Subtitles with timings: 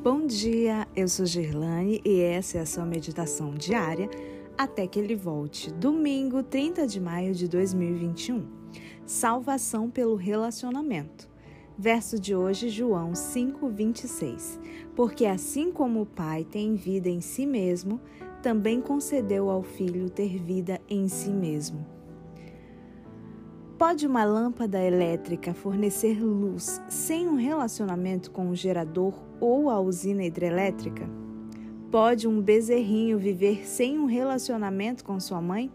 [0.00, 4.08] Bom dia, eu sou Gerlane e essa é a sua meditação diária
[4.56, 5.72] até que ele volte.
[5.72, 8.46] Domingo, 30 de maio de 2021.
[9.04, 11.28] Salvação pelo relacionamento.
[11.76, 14.60] Verso de hoje, João 5:26.
[14.94, 18.00] Porque assim como o Pai tem vida em si mesmo,
[18.40, 21.84] também concedeu ao Filho ter vida em si mesmo.
[23.78, 30.24] Pode uma lâmpada elétrica fornecer luz sem um relacionamento com o gerador ou a usina
[30.24, 31.08] hidrelétrica?
[31.88, 35.70] Pode um bezerrinho viver sem um relacionamento com sua mãe?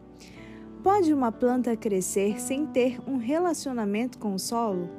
[0.83, 4.89] Pode uma planta crescer sem ter um relacionamento com o solo?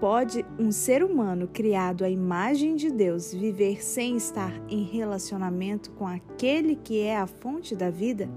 [0.00, 6.04] Pode um ser humano criado à imagem de Deus viver sem estar em relacionamento com
[6.04, 8.28] aquele que é a fonte da vida?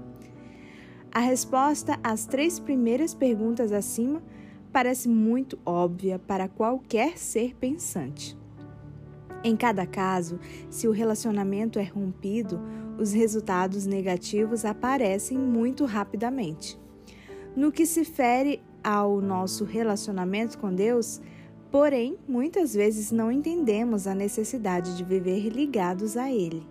[1.12, 4.22] A resposta às três primeiras perguntas acima
[4.72, 8.38] parece muito óbvia para qualquer ser pensante.
[9.42, 12.60] Em cada caso, se o relacionamento é rompido,
[12.96, 16.78] os resultados negativos aparecem muito rapidamente.
[17.56, 21.20] No que se fere ao nosso relacionamento com Deus,
[21.72, 26.64] porém, muitas vezes não entendemos a necessidade de viver ligados a Ele.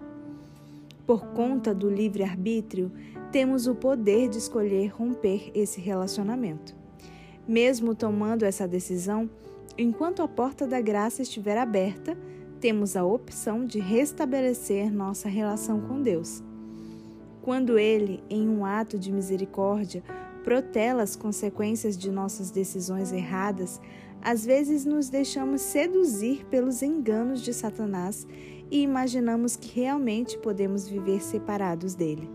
[1.09, 2.91] Por conta do livre-arbítrio,
[3.31, 6.75] temos o poder de escolher romper esse relacionamento.
[7.47, 9.27] Mesmo tomando essa decisão,
[9.75, 12.15] enquanto a porta da graça estiver aberta,
[12.61, 16.43] temos a opção de restabelecer nossa relação com Deus.
[17.41, 20.03] Quando Ele, em um ato de misericórdia,
[20.43, 23.81] protela as consequências de nossas decisões erradas,
[24.21, 28.27] às vezes nos deixamos seduzir pelos enganos de Satanás
[28.71, 32.29] e imaginamos que realmente podemos viver separados dele.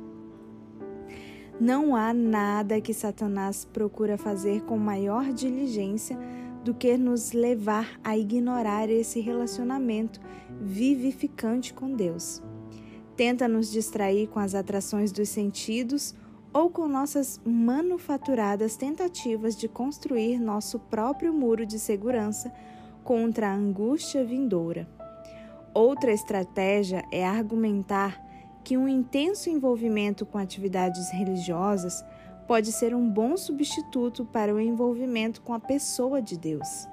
[1.61, 6.19] Não há nada que Satanás procura fazer com maior diligência
[6.65, 10.21] do que nos levar a ignorar esse relacionamento
[10.61, 12.43] vivificante com Deus.
[13.17, 16.15] Tenta nos distrair com as atrações dos sentidos
[16.53, 22.53] ou com nossas manufaturadas tentativas de construir nosso próprio muro de segurança
[23.05, 24.89] contra a angústia vindoura.
[25.75, 28.23] Outra estratégia é argumentar
[28.63, 32.05] que um intenso envolvimento com atividades religiosas
[32.47, 36.87] pode ser um bom substituto para o envolvimento com a pessoa de Deus.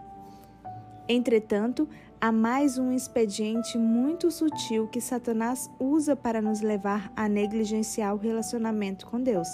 [1.07, 1.87] Entretanto,
[2.19, 8.17] há mais um expediente muito sutil que Satanás usa para nos levar a negligenciar o
[8.17, 9.47] relacionamento com Deus: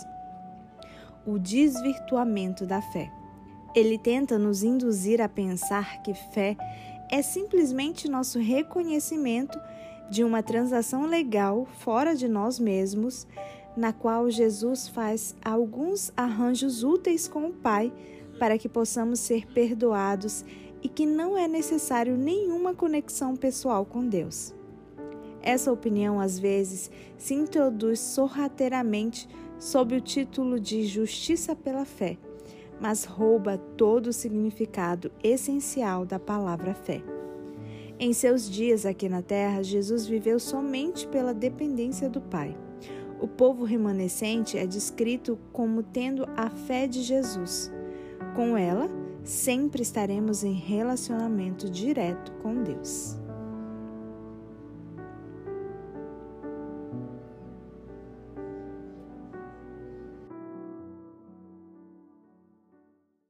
[1.26, 3.12] o desvirtuamento da fé.
[3.76, 6.56] Ele tenta nos induzir a pensar que fé
[7.10, 9.60] é simplesmente nosso reconhecimento
[10.10, 13.28] de uma transação legal fora de nós mesmos,
[13.76, 17.92] na qual Jesus faz alguns arranjos úteis com o Pai
[18.40, 20.44] para que possamos ser perdoados
[20.82, 24.54] e que não é necessário nenhuma conexão pessoal com Deus.
[25.42, 29.28] Essa opinião, às vezes, se introduz sorrateiramente
[29.60, 32.18] sob o título de justiça pela fé,
[32.80, 37.02] mas rouba todo o significado essencial da palavra fé.
[38.00, 42.56] Em seus dias aqui na terra, Jesus viveu somente pela dependência do Pai.
[43.20, 47.72] O povo remanescente é descrito como tendo a fé de Jesus.
[48.36, 48.88] Com ela,
[49.24, 53.18] sempre estaremos em relacionamento direto com Deus.